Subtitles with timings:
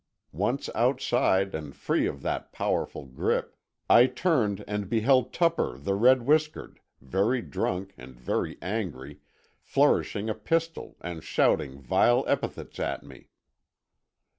[0.33, 3.55] Once outside and free of that powerful grip,
[3.87, 9.19] I turned and beheld Tupper the red whiskered, very drunk and very angry,
[9.59, 13.27] flourishing a pistol and shouting vile epithets at me.